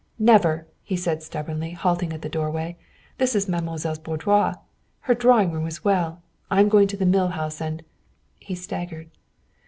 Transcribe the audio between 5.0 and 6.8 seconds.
Her drawing room as well. I am